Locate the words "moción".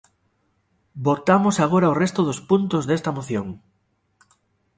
3.17-3.47